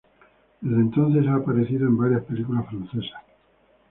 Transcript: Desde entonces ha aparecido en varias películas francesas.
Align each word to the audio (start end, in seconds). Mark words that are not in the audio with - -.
Desde 0.61 0.81
entonces 0.81 1.27
ha 1.27 1.35
aparecido 1.35 1.85
en 1.85 1.95
varias 1.95 2.23
películas 2.23 2.67
francesas. 2.67 3.21